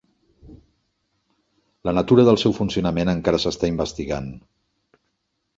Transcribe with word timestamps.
La 1.89 1.95
natura 1.99 2.27
del 2.29 2.41
seu 2.45 2.57
funcionament 2.63 3.15
encara 3.15 3.43
s'està 3.45 3.73
investigant. 3.75 4.35